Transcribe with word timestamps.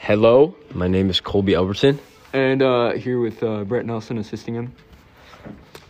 Hello, 0.00 0.54
my 0.74 0.88
name 0.88 1.08
is 1.08 1.20
Colby 1.20 1.54
Albertson. 1.54 1.98
And 2.34 2.60
uh, 2.60 2.92
here 2.92 3.18
with 3.18 3.42
uh, 3.42 3.64
Brett 3.64 3.86
Nelson 3.86 4.18
assisting 4.18 4.54
him. 4.54 4.74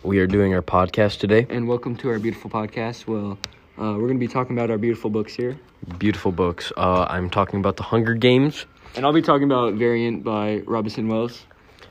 We 0.01 0.19
are 0.19 0.27
doing 0.27 0.53
our 0.53 0.61
podcast 0.61 1.19
today. 1.19 1.45
And 1.49 1.67
welcome 1.67 1.97
to 1.97 2.09
our 2.09 2.17
beautiful 2.17 2.49
podcast. 2.49 3.05
Well, 3.05 3.37
uh, 3.77 3.97
we're 3.97 4.07
going 4.07 4.13
to 4.13 4.25
be 4.25 4.29
talking 4.29 4.57
about 4.57 4.71
our 4.71 4.77
beautiful 4.77 5.09
books 5.09 5.35
here. 5.35 5.59
Beautiful 5.97 6.31
books. 6.31 6.71
Uh, 6.77 7.05
I'm 7.09 7.29
talking 7.29 7.59
about 7.59 7.75
The 7.75 7.83
Hunger 7.83 8.13
Games. 8.13 8.65
And 8.95 9.05
I'll 9.05 9.11
be 9.11 9.21
talking 9.21 9.43
about 9.43 9.73
Variant 9.73 10.23
by 10.23 10.59
Robinson 10.59 11.09
Wells. 11.09 11.45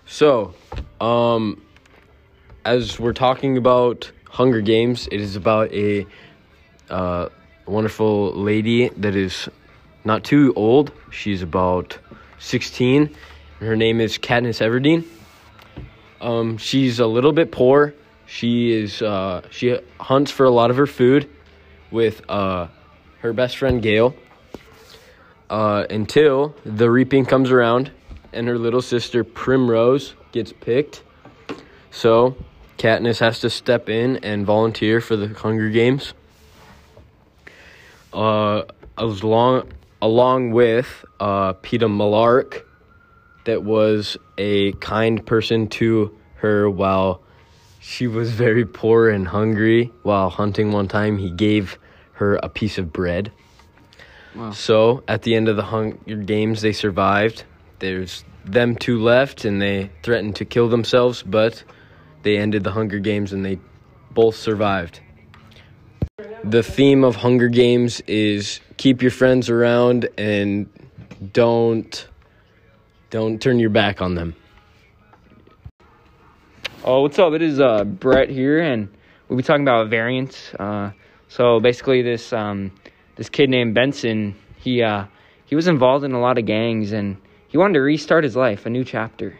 So, 0.07 0.55
um, 1.03 1.61
as 2.65 2.99
we're 2.99 3.13
talking 3.13 3.59
about 3.59 4.11
Hunger 4.25 4.63
Games, 4.63 5.07
it 5.13 5.21
is 5.21 5.37
about 5.37 5.71
a 5.75 6.07
uh, 6.89 7.29
wonderful 7.67 8.33
lady 8.33 8.89
that 8.89 9.15
is 9.15 9.51
not 10.05 10.25
too 10.25 10.53
old. 10.57 10.93
She's 11.11 11.43
about 11.43 11.99
16. 12.39 13.03
And 13.61 13.69
her 13.69 13.77
name 13.77 14.01
is 14.01 14.19
Katniss 14.19 14.61
Everdeen. 14.61 15.05
Um, 16.21 16.59
she's 16.59 17.01
a 17.01 17.07
little 17.07 17.33
bit 17.33 17.51
poor. 17.53 17.95
She 18.27 18.73
is 18.73 19.03
uh, 19.03 19.43
she 19.51 19.79
hunts 19.99 20.31
for 20.31 20.45
a 20.45 20.51
lot 20.51 20.71
of 20.71 20.77
her 20.77 20.87
food 20.87 21.29
with 21.91 22.23
uh, 22.29 22.69
her 23.19 23.33
best 23.33 23.57
friend 23.57 23.83
Gale 23.83 24.15
uh, 25.49 25.87
until 25.91 26.55
the 26.65 26.91
reaping 26.91 27.25
comes 27.25 27.51
around 27.51 27.91
and 28.33 28.47
her 28.47 28.57
little 28.57 28.83
sister 28.83 29.25
Primrose 29.25 30.15
gets 30.33 30.53
picked. 30.53 31.03
So 31.91 32.37
Katniss 32.79 33.19
has 33.19 33.41
to 33.41 33.51
step 33.51 33.89
in 33.89 34.19
and 34.19 34.47
volunteer 34.47 35.01
for 35.01 35.17
the 35.17 35.29
Hunger 35.29 35.69
Games. 35.69 36.15
Uh, 38.13 38.63
along 38.97 39.69
along 40.03 40.53
with 40.53 41.05
uh, 41.19 41.55
Peeta 41.55 41.89
Mellark, 41.89 42.65
that 43.45 43.63
was 43.63 44.17
a 44.39 44.73
kind 44.73 45.25
person 45.25 45.69
to 45.69 46.17
her 46.37 46.69
while 46.69 47.23
she 47.81 48.07
was 48.07 48.31
very 48.31 48.65
poor 48.65 49.09
and 49.09 49.27
hungry 49.27 49.91
while 50.03 50.31
hunting 50.31 50.73
one 50.73 50.89
time. 50.89 51.19
He 51.19 51.31
gave 51.31 51.79
her 52.13 52.37
a 52.43 52.49
piece 52.49 52.79
of 52.79 52.93
bread. 52.93 53.33
Wow. 54.35 54.53
So 54.53 55.03
at 55.09 55.23
the 55.23 55.35
end 55.35 55.49
of 55.49 55.57
the 55.57 55.63
Hunger 55.63 56.17
Games, 56.17 56.61
they 56.61 56.73
survived. 56.73 57.45
There's 57.79 58.25
them 58.45 58.77
two 58.77 59.01
left, 59.01 59.45
and 59.45 59.61
they 59.61 59.91
threatened 60.03 60.37
to 60.37 60.45
kill 60.45 60.69
themselves, 60.69 61.23
but 61.23 61.65
they 62.23 62.37
ended 62.37 62.65
the 62.65 62.71
Hunger 62.71 62.99
Games 62.99 63.33
and 63.33 63.45
they 63.45 63.59
both 64.11 64.37
survived. 64.37 65.01
The 66.45 66.63
theme 66.63 67.05
of 67.05 67.17
Hunger 67.17 67.49
Games 67.49 68.01
is 68.07 68.61
keep 68.77 69.03
your 69.03 69.11
friends 69.11 69.51
around 69.51 70.09
and 70.17 70.69
don't 71.33 72.09
don't 73.11 73.41
turn 73.43 73.59
your 73.59 73.71
back 73.71 74.01
on 74.01 74.15
them. 74.15 74.35
Oh, 76.83 77.03
what's 77.03 77.19
up? 77.19 77.35
It 77.35 77.43
is 77.43 77.61
uh, 77.61 77.85
Brett 77.85 78.31
here, 78.31 78.59
and 78.59 78.89
we'll 79.29 79.37
be 79.37 79.43
talking 79.43 79.63
about 79.63 79.91
variants. 79.91 80.55
Uh, 80.55 80.93
so 81.29 81.61
basically, 81.61 82.03
this 82.03 82.33
um, 82.33 82.73
this 83.17 83.29
kid 83.29 83.51
named 83.51 83.75
Benson, 83.75 84.35
he 84.57 84.83
uh, 84.83 85.05
he 85.45 85.55
was 85.55 85.69
involved 85.69 86.05
in 86.05 86.13
a 86.13 86.21
lot 86.21 86.39
of 86.39 86.47
gangs, 86.47 86.93
and 86.93 87.19
he 87.49 87.59
wanted 87.59 87.75
to 87.75 87.81
restart 87.81 88.25
his 88.25 88.35
life, 88.35 88.65
a 88.65 88.71
new 88.71 88.85
chapter. 88.85 89.39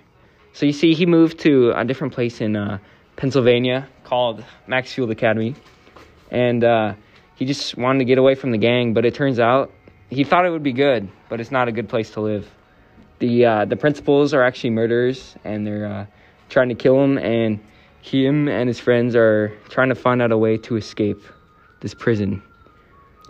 So 0.53 0.67
you 0.67 0.73
see, 0.73 0.93
he 0.95 1.07
moved 1.07 1.39
to 1.41 1.73
a 1.75 1.85
different 1.85 2.13
place 2.13 2.41
in 2.41 2.57
uh, 2.57 2.79
Pennsylvania 3.17 3.89
called 4.05 4.45
Maxfield 4.67 5.11
Academy, 5.11 5.55
and 6.31 6.65
uh, 6.65 6.95
he 7.37 7.45
just 7.45 7.77
wanted 7.77 8.01
to 8.01 8.05
get 8.05 8.19
away 8.19 8.35
from 8.35 8.51
the 8.51 8.59
gang. 8.59 8.95
But 8.95 9.05
it 9.05 9.15
turns 9.15 9.39
out 9.39 9.73
he 10.09 10.25
thought 10.25 10.47
it 10.47 10.51
would 10.51 10.63
be 10.63 10.73
good, 10.73 11.09
but 11.29 11.41
it's 11.41 11.51
not 11.51 11.69
a 11.69 11.73
good 11.73 11.89
place 11.89 12.11
to 12.13 12.21
live. 12.21 12.49
The 13.19 13.45
uh, 13.45 13.65
the 13.67 13.77
principals 13.77 14.35
are 14.35 14.43
actually 14.43 14.71
murderers, 14.71 15.37
and 15.45 15.67
they're 15.67 15.87
uh, 15.87 16.07
trying 16.49 16.69
to 16.71 16.75
kill 16.75 17.03
him, 17.03 17.19
and 17.19 17.61
him 18.03 18.49
and 18.49 18.69
his 18.69 18.81
friends 18.81 19.15
are 19.15 19.53
trying 19.69 19.91
to 19.91 19.95
find 19.95 20.23
out 20.23 20.33
a 20.33 20.39
way 20.39 20.57
to 20.57 20.77
escape 20.77 21.23
this 21.81 21.95
prison. 21.95 22.43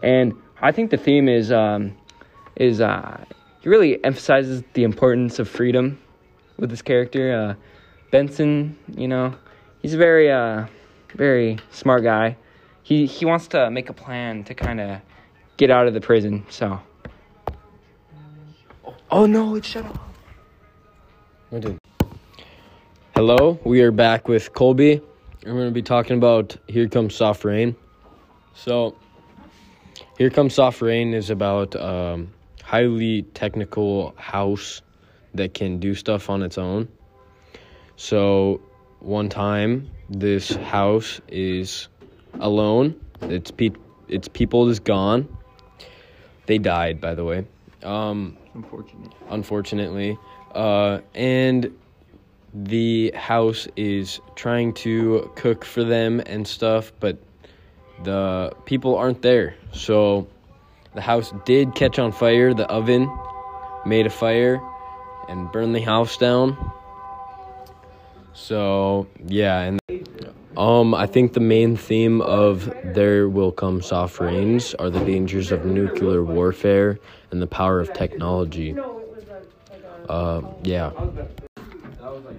And 0.02 0.34
I 0.60 0.72
think 0.72 0.90
the 0.90 0.96
theme 0.96 1.28
is 1.28 1.50
um, 1.52 1.96
is 2.56 2.80
uh, 2.80 3.24
he 3.60 3.68
really 3.68 4.02
emphasizes 4.04 4.62
the 4.74 4.84
importance 4.84 5.38
of 5.38 5.48
freedom 5.48 5.98
with 6.56 6.70
this 6.70 6.82
character. 6.82 7.32
Uh, 7.32 7.54
Benson, 8.10 8.78
you 8.96 9.08
know, 9.08 9.34
he's 9.82 9.94
a 9.94 9.98
very 9.98 10.30
uh, 10.30 10.66
very 11.14 11.58
smart 11.70 12.02
guy. 12.02 12.36
He 12.90 13.06
he 13.06 13.24
wants 13.24 13.46
to 13.54 13.70
make 13.70 13.88
a 13.88 13.92
plan 13.92 14.42
to 14.44 14.54
kind 14.54 14.80
of 14.80 15.00
get 15.56 15.70
out 15.70 15.86
of 15.86 15.94
the 15.94 16.00
prison. 16.00 16.44
So. 16.50 16.80
Oh 19.12 19.26
no! 19.26 19.54
It 19.54 19.64
shut 19.64 19.84
off. 19.84 20.00
I 21.52 21.60
did. 21.60 21.78
Hello, 23.14 23.60
we 23.62 23.80
are 23.82 23.92
back 23.92 24.26
with 24.26 24.52
Colby. 24.52 24.94
and 24.94 25.02
We're 25.44 25.52
going 25.52 25.68
to 25.68 25.70
be 25.70 25.82
talking 25.82 26.16
about 26.16 26.56
Here 26.66 26.88
Comes 26.88 27.14
Soft 27.14 27.44
Rain. 27.44 27.76
So, 28.54 28.96
Here 30.18 30.30
Comes 30.30 30.54
Soft 30.54 30.82
Rain 30.82 31.14
is 31.14 31.30
about 31.30 31.76
um, 31.76 32.32
highly 32.64 33.22
technical 33.22 34.16
house 34.16 34.82
that 35.34 35.54
can 35.54 35.78
do 35.78 35.94
stuff 35.94 36.28
on 36.28 36.42
its 36.42 36.58
own. 36.58 36.88
So, 37.94 38.60
one 38.98 39.28
time, 39.28 39.90
this 40.08 40.52
house 40.56 41.20
is 41.28 41.86
alone. 42.40 42.98
Its 43.22 43.50
pe- 43.50 43.70
its 44.08 44.28
people 44.28 44.68
is 44.68 44.80
gone. 44.80 45.28
They 46.46 46.58
died, 46.58 47.00
by 47.00 47.14
the 47.14 47.24
way. 47.24 47.46
Um, 47.82 48.36
Unfortunate. 48.54 49.12
unfortunately. 49.28 50.18
Uh, 50.54 51.00
and 51.14 51.72
the 52.52 53.12
house 53.14 53.68
is 53.76 54.20
trying 54.34 54.72
to 54.74 55.30
cook 55.36 55.64
for 55.64 55.84
them 55.84 56.20
and 56.26 56.46
stuff, 56.46 56.92
but 56.98 57.18
the 58.02 58.52
people 58.64 58.96
aren't 58.96 59.22
there. 59.22 59.54
So 59.72 60.26
the 60.94 61.00
house 61.00 61.32
did 61.44 61.74
catch 61.76 61.98
on 62.00 62.10
fire. 62.10 62.52
The 62.52 62.66
oven 62.66 63.08
made 63.86 64.06
a 64.06 64.10
fire 64.10 64.60
and 65.28 65.50
burned 65.52 65.74
the 65.74 65.80
house 65.80 66.16
down. 66.16 66.56
So 68.32 69.06
yeah, 69.26 69.60
and 69.60 69.79
um, 70.60 70.94
I 70.94 71.06
think 71.06 71.32
the 71.32 71.40
main 71.40 71.74
theme 71.74 72.20
of 72.20 72.70
There 72.84 73.30
Will 73.30 73.50
Come 73.50 73.80
Soft 73.80 74.20
Rains 74.20 74.74
are 74.74 74.90
the 74.90 75.02
dangers 75.06 75.52
of 75.52 75.64
nuclear 75.64 76.22
warfare 76.22 76.98
and 77.30 77.40
the 77.40 77.46
power 77.46 77.80
of 77.80 77.90
technology. 77.94 78.76
Uh, 80.06 80.42
yeah. 80.62 80.92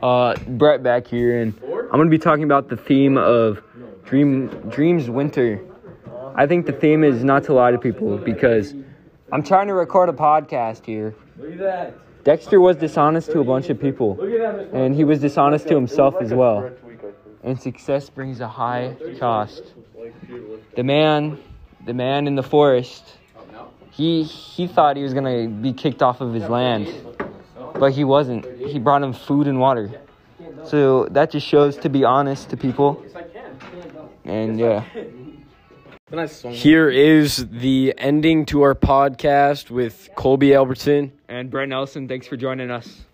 Uh, 0.04 0.36
Brett 0.48 0.84
back 0.84 1.08
here, 1.08 1.42
and 1.42 1.60
I'm 1.64 1.98
gonna 1.98 2.12
be 2.12 2.20
talking 2.20 2.44
about 2.44 2.70
the 2.70 2.78
theme 2.78 3.18
of 3.18 3.60
Dream 4.06 4.50
Dreams 4.70 5.10
Winter. 5.10 5.60
I 6.36 6.46
think 6.46 6.68
the 6.68 6.74
theme 6.74 7.04
is 7.04 7.24
not 7.24 7.44
to 7.46 7.54
lie 7.54 7.72
to 7.72 7.80
people 7.80 8.18
because 8.20 8.76
I'm 9.32 9.42
trying 9.42 9.66
to 9.68 9.74
record 9.74 10.10
a 10.10 10.14
podcast 10.14 10.86
here. 10.86 11.16
Look 11.38 11.54
at 11.54 11.58
that. 11.60 12.24
Dexter 12.24 12.62
was 12.62 12.78
dishonest 12.78 13.32
to 13.32 13.40
a 13.40 13.44
bunch 13.44 13.72
of 13.72 13.82
people, 13.82 14.22
and 14.74 14.94
he 14.94 15.04
was 15.04 15.22
dishonest 15.22 15.68
to 15.70 15.74
himself 15.74 16.16
as 16.22 16.32
well. 16.32 16.70
And 17.44 17.60
success 17.60 18.10
brings 18.10 18.40
a 18.40 18.48
high 18.48 18.96
cost. 19.20 19.64
The 20.76 20.84
man, 20.84 21.40
the 21.86 21.94
man 21.94 22.28
in 22.28 22.36
the 22.36 22.44
forest, 22.44 23.18
he 23.92 24.24
he 24.24 24.68
thought 24.68 24.96
he 24.96 25.04
was 25.04 25.14
gonna 25.14 25.48
be 25.48 25.74
kicked 25.74 26.02
off 26.02 26.22
of 26.22 26.34
his 26.34 26.48
land, 26.48 26.88
but 27.74 27.92
he 27.92 28.04
wasn't. 28.04 28.46
He 28.60 28.80
brought 28.80 29.02
him 29.02 29.14
food 29.14 29.48
and 29.48 29.60
water. 29.60 29.92
So 30.66 31.06
that 31.12 31.32
just 31.32 31.48
shows 31.48 31.78
to 31.78 31.90
be 31.90 32.04
honest 32.04 32.50
to 32.52 32.58
people. 32.58 33.04
And 34.24 34.60
yeah. 34.60 34.84
Here 36.50 36.90
is 36.90 37.48
the 37.50 37.94
ending 37.98 38.46
to 38.48 38.64
our 38.64 38.76
podcast 38.76 39.72
with 39.72 40.10
Colby 40.16 40.54
Albertson. 40.54 41.14
And 41.30 41.50
Brett 41.50 41.70
Nelson, 41.70 42.08
thanks 42.08 42.28
for 42.28 42.36
joining 42.36 42.70
us. 42.70 43.06